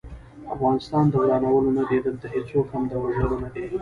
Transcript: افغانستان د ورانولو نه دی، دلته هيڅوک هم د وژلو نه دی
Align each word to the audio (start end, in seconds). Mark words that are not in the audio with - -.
افغانستان 0.55 1.03
د 1.09 1.13
ورانولو 1.21 1.69
نه 1.77 1.83
دی، 1.89 1.97
دلته 2.05 2.25
هيڅوک 2.35 2.67
هم 2.73 2.83
د 2.87 2.93
وژلو 3.03 3.35
نه 3.43 3.49
دی 3.55 3.65